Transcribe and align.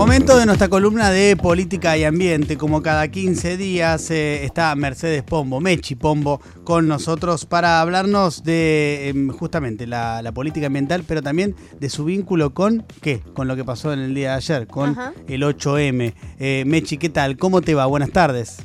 Momento 0.00 0.38
de 0.38 0.46
nuestra 0.46 0.68
columna 0.68 1.10
de 1.10 1.36
política 1.36 1.94
y 1.98 2.04
ambiente. 2.04 2.56
Como 2.56 2.80
cada 2.80 3.06
15 3.08 3.58
días 3.58 4.10
eh, 4.10 4.46
está 4.46 4.74
Mercedes 4.74 5.22
Pombo, 5.22 5.60
Mechi 5.60 5.94
Pombo, 5.94 6.40
con 6.64 6.88
nosotros 6.88 7.44
para 7.44 7.82
hablarnos 7.82 8.42
de 8.42 9.10
em, 9.10 9.28
justamente 9.28 9.86
la, 9.86 10.22
política 10.32 10.68
ambiental, 10.68 11.04
pero 11.06 11.20
también 11.20 11.54
de 11.78 11.90
su 11.90 12.06
vínculo 12.06 12.54
con 12.54 12.86
qué, 13.02 13.20
con 13.34 13.46
lo 13.46 13.56
que 13.56 13.62
pasó 13.62 13.92
en 13.92 13.98
el 13.98 14.14
día 14.14 14.30
de 14.30 14.36
ayer, 14.36 14.66
con 14.66 14.96
el 15.28 15.42
8M. 15.42 16.14
Eh, 16.38 16.64
Mechi, 16.66 16.96
¿qué 16.96 17.10
tal? 17.10 17.36
¿Cómo 17.36 17.60
te 17.60 17.74
va? 17.74 17.84
Buenas 17.84 18.10
tardes. 18.10 18.64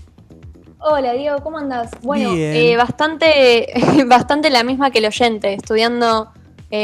Hola 0.79 1.11
Diego, 1.11 1.39
¿cómo 1.43 1.57
andás? 1.57 1.91
Bueno, 2.01 2.29
eh, 2.33 2.77
bastante, 2.77 3.73
bastante 4.07 4.49
la 4.49 4.63
misma 4.63 4.89
que 4.89 4.99
el 4.99 5.05
oyente, 5.07 5.53
estudiando 5.53 6.31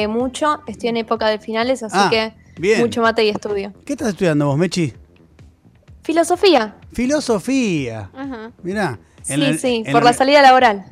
mucho, 0.10 0.62
estoy 0.68 0.90
en 0.90 0.98
época 0.98 1.30
de 1.30 1.40
finales, 1.40 1.84
así 1.84 1.98
ah. 1.98 2.10
que 2.10 2.41
mucho 2.80 3.02
mate 3.02 3.26
y 3.26 3.30
estudio. 3.30 3.74
¿Qué 3.86 3.94
estás 3.94 4.10
estudiando 4.10 4.48
vos, 4.48 4.58
Mechi? 4.58 4.94
Filosofía. 6.04 6.76
Filosofía. 6.94 8.10
Ajá. 8.14 8.52
Mirá. 8.64 9.00
sí, 9.22 9.58
sí, 9.58 9.84
por 9.92 10.04
la, 10.04 10.14
salida 10.14 10.42
laboral. 10.42 10.86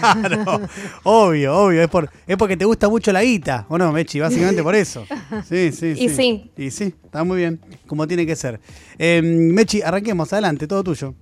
claro, 0.00 0.60
obvio, 1.02 1.56
obvio. 1.56 1.82
Es, 1.82 1.88
por, 1.88 2.10
es 2.26 2.36
porque 2.36 2.56
te 2.56 2.64
gusta 2.64 2.88
mucho 2.88 3.12
la 3.12 3.22
guita, 3.22 3.66
¿o 3.68 3.76
no, 3.76 3.92
Mechi? 3.92 4.20
Básicamente 4.20 4.62
por 4.62 4.74
eso. 4.74 5.04
Sí, 5.48 5.72
sí, 5.72 5.94
sí. 5.96 6.04
Y 6.04 6.08
sí. 6.08 6.50
Y 6.56 6.70
sí, 6.70 6.94
está 7.04 7.24
muy 7.24 7.38
bien, 7.38 7.60
como 7.86 8.06
tiene 8.06 8.24
que 8.24 8.36
ser. 8.36 8.60
Em, 8.98 9.52
Mechi, 9.52 9.82
arranquemos, 9.82 10.32
adelante, 10.32 10.66
todo 10.66 10.84
tuyo. 10.84 11.14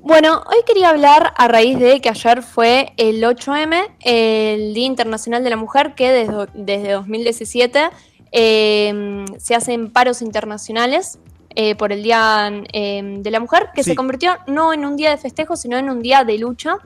Bueno, 0.00 0.42
hoy 0.46 0.58
quería 0.66 0.90
hablar 0.90 1.34
a 1.36 1.48
raíz 1.48 1.78
de 1.78 2.00
que 2.00 2.08
ayer 2.08 2.42
fue 2.42 2.92
el 2.96 3.22
8M, 3.22 3.96
el 4.00 4.72
Día 4.72 4.86
Internacional 4.86 5.42
de 5.42 5.50
la 5.50 5.56
Mujer, 5.56 5.94
que 5.96 6.10
desde, 6.10 6.46
desde 6.54 6.92
2017 6.92 7.90
eh, 8.32 9.24
se 9.38 9.54
hacen 9.54 9.90
paros 9.90 10.22
internacionales 10.22 11.18
eh, 11.54 11.74
por 11.74 11.92
el 11.92 12.02
Día 12.02 12.52
eh, 12.72 13.02
de 13.20 13.30
la 13.30 13.40
Mujer, 13.40 13.70
que 13.74 13.82
se 13.82 13.94
convirtió 13.94 14.36
no 14.46 14.72
en 14.72 14.84
un 14.84 14.96
día 14.96 15.10
de 15.10 15.16
festejo, 15.16 15.56
sino 15.56 15.76
en 15.76 15.90
un 15.90 16.02
día 16.02 16.24
de 16.24 16.38
lucha. 16.38 16.76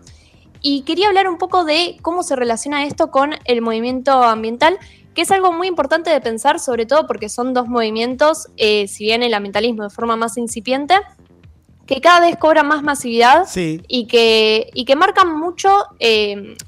Y 0.61 0.83
quería 0.83 1.09
hablar 1.09 1.29
un 1.29 1.39
poco 1.39 1.65
de 1.65 1.97
cómo 2.03 2.23
se 2.23 2.37
relaciona 2.37 2.87
esto 2.87 3.11
con 3.11 3.33
el 3.45 3.61
movimiento 3.63 4.23
ambiental, 4.23 4.79
que 5.15 5.23
es 5.23 5.31
algo 5.31 5.53
muy 5.53 5.67
importante 5.67 6.09
de 6.09 6.21
pensar, 6.21 6.61
sobre 6.61 6.87
todo 6.87 7.07
porque 7.07 7.29
son 7.29 7.53
dos 7.53 7.67
movimientos, 7.67 8.47
si 8.57 9.05
bien 9.05 9.25
el 9.25 9.35
ambientalismo 9.35 9.83
de 9.83 9.91
forma 9.91 10.15
más 10.15 10.39
incipiente, 10.39 10.95
que 11.85 12.01
cada 12.01 12.21
vez 12.21 12.37
cobran 12.37 12.69
más 12.69 12.85
masividad 12.85 13.45
y, 13.57 14.07
que, 14.07 14.71
y 14.73 14.85
que 14.85 14.95
marcan 14.95 15.37
mucho 15.37 15.69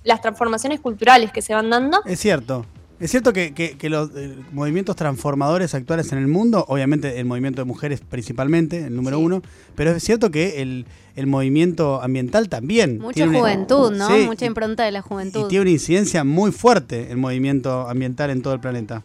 las 0.03 0.21
transformaciones 0.21 0.81
culturales 0.81 1.31
que 1.31 1.41
se 1.41 1.55
van 1.55 1.71
dando. 1.71 2.03
Es 2.05 2.19
cierto. 2.19 2.67
Es 3.01 3.11
cierto 3.11 3.33
que, 3.33 3.77
los 3.83 4.11
eh, 4.15 4.37
movimientos 4.53 4.95
transformadores 4.95 5.75
actuales 5.75 6.13
en 6.13 6.19
el 6.19 6.29
mundo, 6.29 6.65
obviamente 6.69 7.19
el 7.19 7.25
movimiento 7.27 7.61
de 7.61 7.65
mujeres 7.65 8.01
principalmente, 8.01 8.87
el 8.87 8.95
número 8.95 9.19
uno, 9.19 9.43
pero 9.75 9.91
es 9.91 10.03
cierto 10.03 10.31
que 10.31 10.63
el, 10.63 10.87
movimiento 11.27 12.01
ambiental 12.01 12.49
también. 12.49 12.99
Mucha 12.99 13.27
juventud, 13.27 13.93
¿no? 13.93 14.09
Mucha 14.27 14.47
impronta 14.47 14.85
de 14.85 14.93
la 14.93 15.03
juventud. 15.03 15.47
Y 15.47 15.49
tiene 15.49 15.63
una 15.63 15.71
incidencia 15.71 16.23
muy 16.23 16.53
fuerte 16.53 17.11
el 17.11 17.17
movimiento 17.17 17.89
ambiental 17.89 18.31
en 18.31 18.43
todo 18.43 18.55
el 18.55 18.61
planeta. 18.61 19.03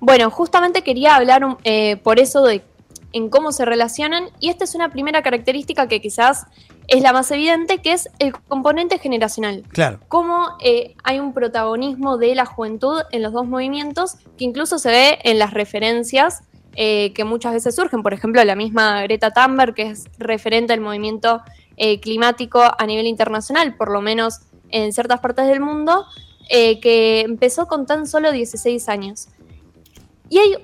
Bueno, 0.00 0.30
justamente 0.30 0.82
quería 0.82 1.16
hablar 1.16 1.56
eh, 1.64 1.96
por 2.02 2.18
eso 2.18 2.42
de 2.42 2.62
en 3.14 3.28
cómo 3.28 3.52
se 3.52 3.64
relacionan 3.64 4.24
y 4.40 4.50
esta 4.50 4.64
es 4.64 4.74
una 4.74 4.90
primera 4.90 5.22
característica 5.22 5.86
que 5.86 6.00
quizás 6.00 6.46
es 6.88 7.00
la 7.00 7.12
más 7.12 7.30
evidente, 7.30 7.78
que 7.78 7.92
es 7.92 8.10
el 8.18 8.32
componente 8.32 8.98
generacional. 8.98 9.62
Claro. 9.68 10.00
Cómo 10.08 10.48
eh, 10.60 10.96
hay 11.04 11.20
un 11.20 11.32
protagonismo 11.32 12.18
de 12.18 12.34
la 12.34 12.44
juventud 12.44 13.02
en 13.12 13.22
los 13.22 13.32
dos 13.32 13.46
movimientos, 13.46 14.16
que 14.36 14.44
incluso 14.44 14.80
se 14.80 14.90
ve 14.90 15.18
en 15.22 15.38
las 15.38 15.54
referencias 15.54 16.42
eh, 16.74 17.12
que 17.14 17.22
muchas 17.22 17.52
veces 17.52 17.76
surgen. 17.76 18.02
Por 18.02 18.14
ejemplo, 18.14 18.42
la 18.42 18.56
misma 18.56 19.02
Greta 19.02 19.30
Thunberg, 19.30 19.74
que 19.74 19.90
es 19.90 20.06
referente 20.18 20.72
al 20.72 20.80
movimiento 20.80 21.40
eh, 21.76 22.00
climático 22.00 22.62
a 22.62 22.84
nivel 22.84 23.06
internacional, 23.06 23.76
por 23.76 23.92
lo 23.92 24.00
menos 24.00 24.40
en 24.70 24.92
ciertas 24.92 25.20
partes 25.20 25.46
del 25.46 25.60
mundo, 25.60 26.04
que 26.50 27.20
empezó 27.20 27.66
con 27.66 27.86
tan 27.86 28.06
solo 28.06 28.30
16 28.30 28.88
años. 28.88 29.28
Y 30.28 30.38
hay 30.38 30.56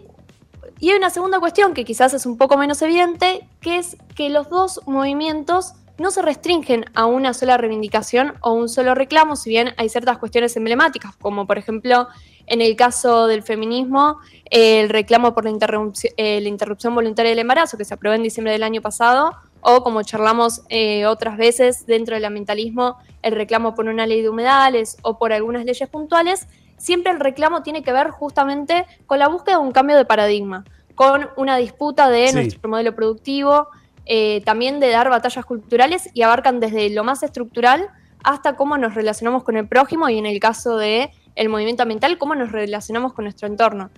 y 0.80 0.90
hay 0.90 0.96
una 0.96 1.10
segunda 1.10 1.38
cuestión 1.38 1.74
que 1.74 1.84
quizás 1.84 2.14
es 2.14 2.26
un 2.26 2.38
poco 2.38 2.56
menos 2.56 2.80
evidente, 2.82 3.46
que 3.60 3.76
es 3.76 3.96
que 4.16 4.30
los 4.30 4.48
dos 4.48 4.80
movimientos 4.86 5.74
no 5.98 6.10
se 6.10 6.22
restringen 6.22 6.86
a 6.94 7.04
una 7.04 7.34
sola 7.34 7.58
reivindicación 7.58 8.32
o 8.40 8.52
un 8.52 8.70
solo 8.70 8.94
reclamo, 8.94 9.36
si 9.36 9.50
bien 9.50 9.74
hay 9.76 9.90
ciertas 9.90 10.16
cuestiones 10.16 10.56
emblemáticas, 10.56 11.14
como 11.16 11.46
por 11.46 11.58
ejemplo 11.58 12.08
en 12.46 12.62
el 12.62 12.74
caso 12.74 13.26
del 13.26 13.42
feminismo, 13.42 14.18
el 14.46 14.88
reclamo 14.88 15.34
por 15.34 15.44
la, 15.44 15.50
interrupción, 15.50 16.12
eh, 16.16 16.40
la 16.40 16.48
interrupción 16.48 16.94
voluntaria 16.94 17.30
del 17.30 17.38
embarazo, 17.38 17.76
que 17.76 17.84
se 17.84 17.92
aprobó 17.92 18.14
en 18.14 18.22
diciembre 18.22 18.52
del 18.52 18.62
año 18.62 18.80
pasado, 18.80 19.36
o 19.60 19.82
como 19.82 20.02
charlamos 20.02 20.62
eh, 20.68 21.06
otras 21.06 21.36
veces 21.36 21.86
dentro 21.86 22.14
del 22.14 22.24
ambientalismo, 22.24 22.98
el 23.22 23.32
reclamo 23.32 23.74
por 23.74 23.86
una 23.86 24.06
ley 24.06 24.22
de 24.22 24.28
humedales 24.28 24.96
o 25.02 25.18
por 25.18 25.32
algunas 25.32 25.64
leyes 25.64 25.88
puntuales, 25.88 26.48
siempre 26.76 27.12
el 27.12 27.20
reclamo 27.20 27.62
tiene 27.62 27.82
que 27.82 27.92
ver 27.92 28.10
justamente 28.10 28.86
con 29.06 29.18
la 29.18 29.28
búsqueda 29.28 29.56
de 29.56 29.62
un 29.62 29.72
cambio 29.72 29.96
de 29.96 30.04
paradigma, 30.04 30.64
con 30.94 31.28
una 31.36 31.56
disputa 31.56 32.08
de 32.08 32.32
nuestro 32.32 32.68
modelo 32.68 32.94
productivo, 32.94 33.68
eh, 34.06 34.42
también 34.44 34.80
de 34.80 34.90
dar 34.90 35.08
batallas 35.10 35.44
culturales 35.44 36.10
y 36.14 36.22
abarcan 36.22 36.58
desde 36.58 36.90
lo 36.90 37.04
más 37.04 37.22
estructural 37.22 37.88
hasta 38.24 38.56
cómo 38.56 38.76
nos 38.76 38.94
relacionamos 38.94 39.44
con 39.44 39.56
el 39.56 39.68
prójimo 39.68 40.08
y 40.08 40.18
en 40.18 40.26
el 40.26 40.40
caso 40.40 40.76
de 40.76 41.10
el 41.36 41.48
movimiento 41.48 41.82
ambiental, 41.82 42.18
cómo 42.18 42.34
nos 42.34 42.52
relacionamos 42.52 43.12
con 43.12 43.24
nuestro 43.24 43.46
entorno. 43.46 43.90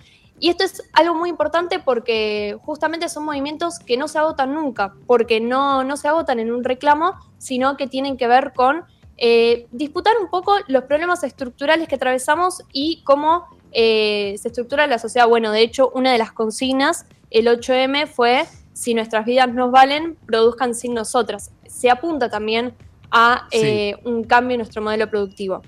Y 0.43 0.49
esto 0.49 0.65
es 0.65 0.83
algo 0.91 1.15
muy 1.15 1.29
importante 1.29 1.79
porque 1.79 2.57
justamente 2.63 3.07
son 3.07 3.23
movimientos 3.23 3.79
que 3.79 3.95
no 3.95 4.09
se 4.09 4.17
agotan 4.17 4.53
nunca, 4.53 4.93
porque 5.07 5.39
no, 5.39 5.85
no 5.85 5.95
se 5.95 6.09
agotan 6.09 6.37
en 6.37 6.51
un 6.51 6.65
reclamo, 6.65 7.13
sino 7.37 7.77
que 7.77 7.87
tienen 7.87 8.17
que 8.17 8.27
ver 8.27 8.51
con 8.51 8.83
eh, 9.15 9.67
disputar 9.71 10.15
un 10.21 10.29
poco 10.29 10.55
los 10.67 10.83
problemas 10.83 11.23
estructurales 11.23 11.87
que 11.87 11.95
atravesamos 11.95 12.61
y 12.73 13.03
cómo 13.05 13.45
eh, 13.71 14.35
se 14.37 14.49
estructura 14.49 14.85
la 14.85 14.99
sociedad. 14.99 15.29
Bueno, 15.29 15.49
de 15.49 15.61
hecho, 15.61 15.89
una 15.95 16.11
de 16.11 16.17
las 16.17 16.33
consignas, 16.33 17.05
el 17.29 17.47
8M, 17.47 18.05
fue 18.05 18.43
si 18.73 18.93
nuestras 18.93 19.25
vidas 19.25 19.47
nos 19.53 19.71
valen, 19.71 20.17
produzcan 20.25 20.75
sin 20.75 20.93
nosotras. 20.93 21.51
Se 21.67 21.89
apunta 21.89 22.29
también 22.29 22.73
a 23.11 23.47
eh, 23.51 23.95
un 24.03 24.25
cambio 24.25 24.55
en 24.55 24.59
nuestro 24.59 24.81
modelo 24.81 25.09
productivo. 25.09 25.61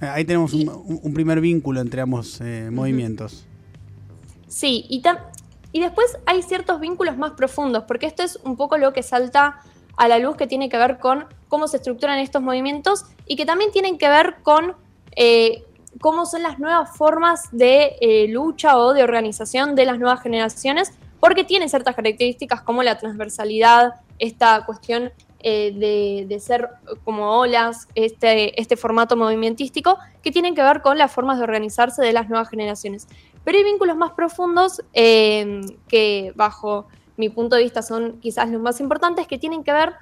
Ahí 0.00 0.26
tenemos 0.26 0.52
un, 0.52 1.14
primer 1.14 1.40
vínculo 1.40 1.80
entre 1.80 2.02
ambos 2.02 2.42
eh, 2.42 2.68
movimientos. 2.70 3.46
Sí, 4.50 4.84
y, 4.88 5.00
y 5.70 5.80
después 5.80 6.18
hay 6.26 6.42
ciertos 6.42 6.80
vínculos 6.80 7.16
más 7.16 7.32
profundos, 7.32 7.84
porque 7.84 8.06
esto 8.06 8.24
es 8.24 8.36
un 8.42 8.56
poco 8.56 8.76
lo 8.78 8.92
que 8.92 9.04
salta 9.04 9.60
a 9.96 10.08
la 10.08 10.18
luz 10.18 10.36
que 10.36 10.48
tiene 10.48 10.68
que 10.68 10.76
ver 10.76 10.98
con 10.98 11.26
cómo 11.48 11.68
se 11.68 11.76
estructuran 11.76 12.18
estos 12.18 12.42
movimientos 12.42 13.04
y 13.26 13.36
que 13.36 13.46
también 13.46 13.70
tienen 13.70 13.96
que 13.96 14.08
ver 14.08 14.36
con 14.42 14.74
eh, 15.14 15.64
cómo 16.00 16.26
son 16.26 16.42
las 16.42 16.58
nuevas 16.58 16.96
formas 16.96 17.48
de 17.52 18.26
lucha 18.28 18.76
o 18.76 18.92
de 18.92 19.04
organización 19.04 19.76
de 19.76 19.84
las 19.84 19.98
nuevas 19.98 20.20
generaciones 20.20 20.92
porque 21.20 21.44
tiene 21.44 21.68
ciertas 21.68 21.94
características 21.94 22.62
como 22.62 22.82
la 22.82 22.98
transversalidad, 22.98 23.94
esta 24.18 24.64
cuestión 24.66 25.12
eh, 25.42 26.26
de, 26.28 26.40
ser 26.40 26.68
como 27.02 27.38
olas, 27.38 27.88
este, 27.94 28.60
este 28.60 28.76
formato 28.76 29.16
movimentístico, 29.16 29.98
que 30.22 30.32
tienen 30.32 30.54
que 30.54 30.62
ver 30.62 30.82
con 30.82 30.98
las 30.98 31.10
formas 31.12 31.38
de 31.38 31.44
organizarse 31.44 32.02
de 32.02 32.12
las 32.12 32.28
nuevas 32.28 32.50
generaciones. 32.50 33.06
Pero 33.44 33.58
hay 33.58 33.64
vínculos 33.64 33.96
más 33.96 34.12
profundos 34.12 34.82
eh, 34.92 35.60
que 35.88 36.32
bajo 36.36 36.86
mi 37.16 37.28
punto 37.28 37.56
de 37.56 37.62
vista 37.62 37.82
son 37.82 38.18
quizás 38.20 38.48
los 38.50 38.60
más 38.60 38.80
importantes, 38.80 39.26
que 39.26 39.38
tienen 39.38 39.62
que 39.62 39.72
ver 39.72 39.94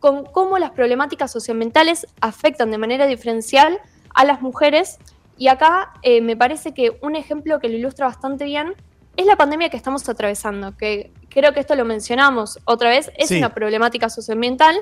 con 0.00 0.24
cómo 0.24 0.58
las 0.58 0.72
problemáticas 0.72 1.32
socioambientales 1.32 2.06
afectan 2.20 2.70
de 2.70 2.78
manera 2.78 3.06
diferencial 3.06 3.78
a 4.14 4.24
las 4.24 4.42
mujeres. 4.42 4.98
Y 5.38 5.48
acá 5.48 5.94
eh, 6.02 6.20
me 6.20 6.36
parece 6.36 6.74
que 6.74 6.98
un 7.00 7.16
ejemplo 7.16 7.58
que 7.58 7.68
lo 7.68 7.76
ilustra 7.76 8.06
bastante 8.06 8.44
bien 8.44 8.74
es 9.16 9.26
la 9.26 9.36
pandemia 9.36 9.68
que 9.68 9.76
estamos 9.76 10.08
atravesando, 10.08 10.76
que 10.76 11.12
creo 11.28 11.52
que 11.52 11.60
esto 11.60 11.74
lo 11.74 11.84
mencionamos 11.84 12.58
otra 12.64 12.90
vez, 12.90 13.10
es 13.16 13.30
una 13.30 13.54
problemática 13.54 14.08
socioambiental 14.10 14.76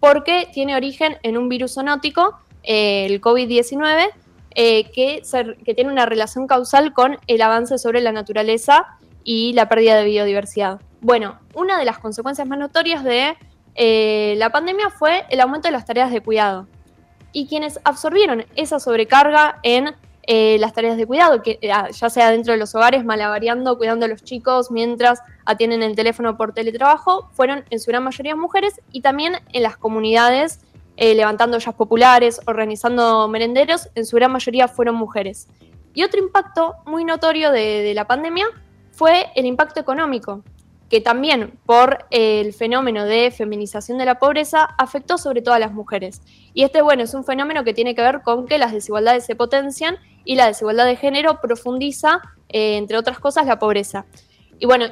porque 0.00 0.48
tiene 0.52 0.76
origen 0.76 1.16
en 1.22 1.36
un 1.36 1.48
virus 1.48 1.74
zoonótico, 1.74 2.38
eh, 2.62 3.06
el 3.06 3.20
COVID-19, 3.20 4.10
eh, 4.60 4.90
que, 4.90 5.22
tiene 5.76 5.92
una 5.92 6.04
relación 6.04 6.48
causal 6.48 6.92
con 6.92 7.16
el 7.28 7.42
avance 7.42 7.78
sobre 7.78 8.00
la 8.00 8.10
naturaleza 8.10 8.98
y 9.22 9.52
la 9.52 9.68
pérdida 9.68 9.94
de 9.94 10.04
biodiversidad. 10.04 10.80
Bueno, 11.00 11.38
una 11.54 11.78
de 11.78 11.84
las 11.84 12.00
consecuencias 12.00 12.48
más 12.48 12.58
notorias 12.58 13.04
de 13.04 13.36
eh, 13.76 14.34
la 14.36 14.50
pandemia 14.50 14.90
fue 14.90 15.24
el 15.30 15.38
aumento 15.38 15.68
de 15.68 15.72
las 15.72 15.84
tareas 15.84 16.10
de 16.10 16.20
cuidado. 16.20 16.66
Y 17.30 17.46
quienes 17.46 17.78
absorbieron 17.84 18.46
esa 18.56 18.80
sobrecarga 18.80 19.60
en 19.62 19.94
eh, 20.26 20.56
las 20.58 20.72
tareas 20.72 20.96
de 20.96 21.06
cuidado, 21.06 21.40
que 21.40 21.60
eh, 21.62 21.70
ya 21.92 22.10
sea 22.10 22.32
dentro 22.32 22.52
de 22.52 22.58
los 22.58 22.74
hogares, 22.74 23.04
malavariando, 23.04 23.78
cuidando 23.78 24.06
a 24.06 24.08
los 24.08 24.24
chicos 24.24 24.72
mientras 24.72 25.22
atienden 25.44 25.84
el 25.84 25.94
teléfono 25.94 26.36
por 26.36 26.52
teletrabajo, 26.52 27.30
fueron 27.32 27.64
en 27.70 27.78
su 27.78 27.92
gran 27.92 28.02
mayoría 28.02 28.34
mujeres 28.34 28.80
y 28.90 29.02
también 29.02 29.36
en 29.52 29.62
las 29.62 29.76
comunidades, 29.76 30.60
eh, 31.00 31.14
levantando 31.14 31.56
ollas 31.56 31.76
populares, 31.76 32.40
organizando 32.46 33.28
merenderos, 33.28 33.88
en 33.94 34.04
su 34.04 34.16
gran 34.16 34.32
mayoría 34.32 34.66
fueron 34.66 34.96
mujeres. 34.96 35.46
Y 35.94 36.02
otro 36.02 36.18
impacto 36.18 36.74
muy 36.86 37.04
notorio 37.04 37.52
de, 37.52 37.92
la 37.94 38.08
pandemia 38.08 38.46
fue 38.90 39.26
el 39.36 39.46
impacto 39.46 39.78
económico, 39.78 40.42
que 40.90 41.00
también 41.00 41.52
por 41.66 42.06
el 42.10 42.52
fenómeno 42.52 43.04
de 43.04 43.30
feminización 43.30 43.96
de 43.98 44.06
la 44.06 44.18
pobreza 44.18 44.64
afectó 44.76 45.18
sobre 45.18 45.40
todo 45.40 45.54
a 45.54 45.60
las 45.60 45.72
mujeres. 45.72 46.20
Y 46.52 46.64
este, 46.64 46.82
bueno, 46.82 47.04
es 47.04 47.14
un 47.14 47.22
fenómeno 47.22 47.62
que 47.62 47.74
tiene 47.74 47.94
que 47.94 48.02
ver 48.02 48.22
con 48.22 48.46
que 48.46 48.58
las 48.58 48.72
desigualdades 48.72 49.24
se 49.24 49.36
potencian 49.36 49.98
y 50.24 50.34
la 50.34 50.48
desigualdad 50.48 50.86
de 50.86 50.96
género 50.96 51.40
profundiza, 51.40 52.22
eh, 52.48 52.76
entre 52.76 52.98
otras 52.98 53.20
cosas, 53.20 53.46
la 53.46 53.60
pobreza. 53.60 54.04
Y 54.58 54.66
bueno, 54.66 54.86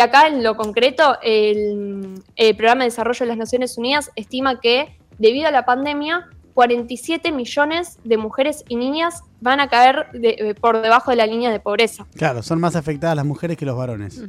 acá 0.00 0.26
en 0.26 0.42
lo 0.42 0.56
concreto, 0.56 1.16
el, 1.22 2.22
Programa 2.56 2.84
de 2.84 2.90
Desarrollo 2.90 3.20
de 3.20 3.26
las 3.26 3.38
Naciones 3.38 3.78
Unidas 3.78 4.10
estima 4.16 4.60
que 4.60 4.98
debido 5.18 5.48
a 5.48 5.50
la 5.50 5.64
pandemia, 5.64 6.28
47 6.54 7.32
millones 7.32 7.98
de 8.04 8.16
mujeres 8.16 8.64
y 8.68 8.76
niñas 8.76 9.22
van 9.40 9.60
a 9.60 9.68
caer 9.68 10.06
eh, 10.14 10.54
por 10.54 10.80
debajo 10.80 11.10
de 11.10 11.16
la 11.16 11.26
línea 11.26 11.50
de 11.50 11.60
pobreza. 11.60 12.06
Claro, 12.16 12.42
son 12.42 12.60
más 12.60 12.76
afectadas 12.76 13.14
las 13.14 13.26
mujeres 13.26 13.56
que 13.56 13.66
los 13.66 13.76
varones. 13.76 14.22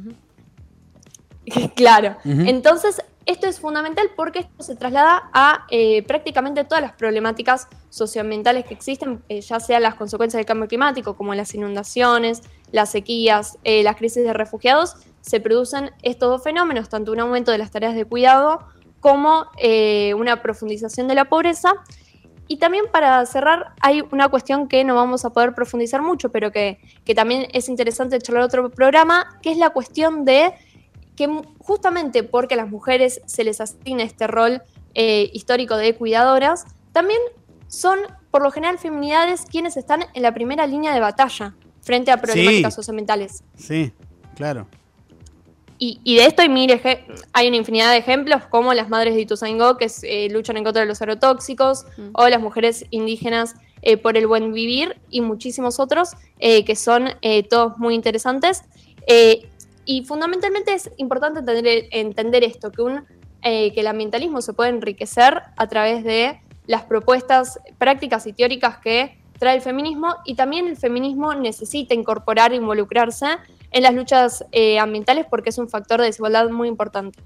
claro. 1.74 2.16
Entonces, 2.24 3.02
esto 3.28 3.46
es 3.46 3.60
fundamental 3.60 4.10
porque 4.16 4.38
esto 4.38 4.62
se 4.62 4.74
traslada 4.74 5.28
a 5.34 5.66
eh, 5.70 6.02
prácticamente 6.04 6.64
todas 6.64 6.80
las 6.80 6.92
problemáticas 6.92 7.68
socioambientales 7.90 8.64
que 8.64 8.72
existen, 8.72 9.22
eh, 9.28 9.42
ya 9.42 9.60
sean 9.60 9.82
las 9.82 9.96
consecuencias 9.96 10.38
del 10.38 10.46
cambio 10.46 10.66
climático, 10.66 11.14
como 11.14 11.34
las 11.34 11.54
inundaciones, 11.54 12.40
las 12.72 12.90
sequías, 12.90 13.58
eh, 13.64 13.82
las 13.82 13.96
crisis 13.96 14.24
de 14.24 14.32
refugiados, 14.32 14.94
se 15.28 15.40
producen 15.40 15.90
estos 16.02 16.30
dos 16.30 16.42
fenómenos, 16.42 16.88
tanto 16.88 17.12
un 17.12 17.20
aumento 17.20 17.52
de 17.52 17.58
las 17.58 17.70
tareas 17.70 17.94
de 17.94 18.04
cuidado 18.04 18.60
como 19.00 19.46
una 20.16 20.42
profundización 20.42 21.06
de 21.06 21.14
la 21.14 21.26
pobreza. 21.26 21.74
Y 22.48 22.56
también 22.56 22.86
para 22.90 23.24
cerrar, 23.26 23.74
hay 23.80 24.02
una 24.10 24.28
cuestión 24.28 24.68
que 24.68 24.82
no 24.82 24.94
vamos 24.94 25.26
a 25.26 25.30
poder 25.30 25.54
profundizar 25.54 26.00
mucho, 26.00 26.30
pero 26.30 26.50
que, 26.50 26.80
que 27.04 27.14
también 27.14 27.46
es 27.52 27.68
interesante 27.68 28.18
charlar 28.18 28.44
otro 28.44 28.70
programa, 28.70 29.38
que 29.42 29.52
es 29.52 29.58
la 29.58 29.70
cuestión 29.70 30.24
de 30.24 30.54
que 31.14 31.28
justamente 31.58 32.22
porque 32.22 32.54
a 32.54 32.56
las 32.56 32.70
mujeres 32.70 33.20
se 33.26 33.42
les 33.42 33.60
asigna 33.60 34.04
este 34.04 34.28
rol 34.28 34.62
eh, 34.94 35.28
histórico 35.32 35.76
de 35.76 35.94
cuidadoras, 35.94 36.64
también 36.92 37.20
son 37.66 37.98
por 38.30 38.42
lo 38.42 38.50
general 38.50 38.78
feminidades 38.78 39.44
quienes 39.50 39.76
están 39.76 40.04
en 40.14 40.22
la 40.22 40.32
primera 40.32 40.66
línea 40.66 40.94
de 40.94 41.00
batalla 41.00 41.54
frente 41.82 42.12
a 42.12 42.16
problemáticas 42.16 42.74
socioambientales. 42.74 43.42
Sí, 43.56 43.92
claro. 44.36 44.68
Y, 45.80 46.16
de 46.16 46.26
esto 46.26 46.42
hay, 46.42 46.48
hay 47.32 47.48
una 47.48 47.56
infinidad 47.56 47.92
de 47.92 47.98
ejemplos, 47.98 48.42
como 48.46 48.74
las 48.74 48.88
madres 48.88 49.14
de 49.14 49.20
Ituzaingó 49.20 49.76
que 49.76 49.88
eh, 50.02 50.28
luchan 50.28 50.56
en 50.56 50.64
contra 50.64 50.82
de 50.82 50.88
los 50.88 51.00
aerotóxicos, 51.00 51.86
mm. 51.96 52.10
o 52.14 52.28
las 52.28 52.40
mujeres 52.40 52.84
indígenas 52.90 53.54
eh, 53.82 53.96
por 53.96 54.16
el 54.16 54.26
buen 54.26 54.52
vivir, 54.52 54.96
y 55.08 55.20
muchísimos 55.20 55.78
otros 55.78 56.10
que 56.40 56.76
son 56.76 57.10
todos 57.48 57.78
muy 57.78 57.94
interesantes. 57.94 58.62
Y 59.90 60.04
fundamentalmente 60.04 60.74
es 60.74 60.90
importante 60.98 61.40
entender, 61.92 62.44
esto, 62.44 62.70
que, 62.70 62.82
un, 62.82 63.06
eh, 63.40 63.72
que 63.72 63.80
el 63.80 63.86
ambientalismo 63.86 64.42
se 64.42 64.52
puede 64.52 64.68
enriquecer 64.68 65.40
a 65.56 65.66
través 65.66 66.04
de 66.04 66.42
las 66.66 66.82
propuestas 66.82 67.58
prácticas 67.78 68.26
y 68.26 68.34
teóricas 68.34 68.76
que 68.80 69.18
trae 69.38 69.56
el 69.56 69.62
feminismo 69.62 70.14
y 70.26 70.34
también 70.34 70.68
el 70.68 70.76
feminismo 70.76 71.32
necesita 71.32 71.94
incorporar 71.94 72.52
e 72.52 72.56
involucrarse 72.56 73.38
en 73.70 73.82
las 73.82 73.94
luchas 73.94 74.44
eh, 74.52 74.78
ambientales 74.78 75.26
porque 75.28 75.50
es 75.50 75.58
un 75.58 75.68
factor 75.68 76.00
de 76.00 76.06
desigualdad 76.06 76.48
muy 76.50 76.68
importante. 76.68 77.18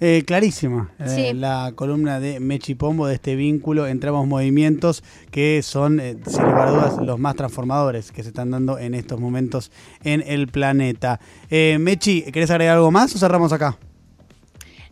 Eh, 0.00 0.24
clarísima 0.26 0.90
eh, 0.98 1.32
la 1.34 1.72
columna 1.76 2.18
de 2.18 2.40
Mechi 2.40 2.74
Pombo 2.74 3.06
de 3.06 3.14
este 3.14 3.36
vínculo 3.36 3.86
entre 3.86 4.08
ambos 4.08 4.26
movimientos 4.26 5.04
que 5.30 5.62
son, 5.62 6.00
eh, 6.00 6.16
sin 6.26 6.42
lugar 6.42 6.68
a 6.68 6.70
dudas, 6.72 6.98
los 6.98 7.18
más 7.20 7.36
transformadores 7.36 8.10
que 8.10 8.24
se 8.24 8.30
están 8.30 8.50
dando 8.50 8.76
en 8.78 8.94
estos 8.94 9.20
momentos 9.20 9.70
en 10.02 10.24
el 10.26 10.48
planeta. 10.48 11.20
Mechi, 11.50 12.22
¿querés 12.32 12.50
agregar 12.50 12.76
algo 12.76 12.90
más 12.90 13.14
o 13.14 13.18
cerramos 13.18 13.52
acá? 13.52 13.78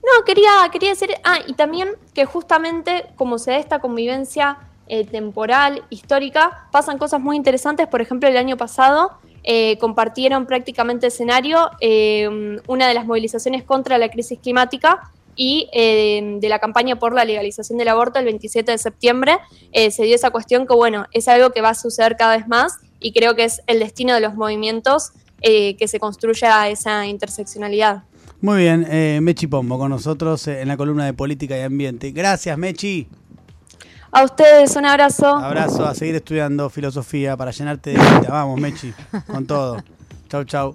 No, 0.04 0.24
quería, 0.24 0.50
quería 0.70 0.90
decir, 0.90 1.10
ah, 1.24 1.40
y 1.46 1.54
también 1.54 1.88
que 2.14 2.24
justamente 2.24 3.06
como 3.16 3.38
se 3.38 3.50
da 3.52 3.58
esta 3.58 3.80
convivencia 3.80 4.58
temporal, 5.10 5.84
histórica, 5.90 6.68
pasan 6.70 6.98
cosas 6.98 7.20
muy 7.20 7.36
interesantes. 7.36 7.88
Por 7.88 8.02
ejemplo, 8.02 8.28
el 8.28 8.36
año 8.36 8.56
pasado 8.56 9.18
eh, 9.44 9.76
compartieron 9.78 10.46
prácticamente 10.46 11.08
escenario 11.08 11.70
eh, 11.80 12.58
una 12.68 12.86
de 12.86 12.94
las 12.94 13.06
movilizaciones 13.06 13.64
contra 13.64 13.98
la 13.98 14.08
crisis 14.08 14.38
climática 14.38 15.10
y 15.34 15.68
eh, 15.72 16.38
de 16.40 16.48
la 16.48 16.60
campaña 16.60 16.96
por 16.96 17.12
la 17.12 17.24
legalización 17.24 17.76
del 17.76 17.88
aborto 17.88 18.20
el 18.20 18.26
27 18.26 18.70
de 18.70 18.78
septiembre 18.78 19.38
se 19.72 20.04
dio 20.04 20.14
esa 20.14 20.30
cuestión 20.30 20.66
que 20.66 20.74
bueno, 20.74 21.06
es 21.12 21.26
algo 21.26 21.50
que 21.50 21.60
va 21.60 21.70
a 21.70 21.74
suceder 21.74 22.16
cada 22.16 22.36
vez 22.36 22.46
más 22.46 22.74
y 23.00 23.12
creo 23.12 23.34
que 23.34 23.44
es 23.44 23.62
el 23.66 23.78
destino 23.78 24.14
de 24.14 24.20
los 24.20 24.34
movimientos 24.34 25.12
que 25.40 25.88
se 25.88 25.98
construya 25.98 26.68
esa 26.68 27.06
interseccionalidad. 27.06 28.04
Muy 28.40 28.62
bien, 28.62 29.24
Mechi 29.24 29.46
Pombo 29.46 29.78
con 29.78 29.90
nosotros 29.90 30.46
en 30.46 30.68
la 30.68 30.76
columna 30.76 31.06
de 31.06 31.14
Política 31.14 31.58
y 31.58 31.62
Ambiente. 31.62 32.12
Gracias, 32.12 32.56
Mechi. 32.58 33.08
A 34.14 34.24
ustedes, 34.24 34.76
un 34.76 34.84
abrazo. 34.84 35.26
Abrazo, 35.26 35.86
a 35.86 35.94
seguir 35.94 36.14
estudiando 36.14 36.68
filosofía 36.68 37.34
para 37.34 37.50
llenarte 37.50 37.90
de 37.90 37.96
vida. 37.96 38.26
Vamos, 38.28 38.60
Mechi, 38.60 38.92
con 39.26 39.46
todo. 39.46 39.82
Chau, 40.28 40.44
chau. 40.44 40.70